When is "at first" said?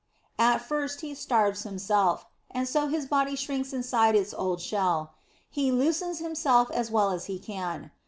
0.39-1.01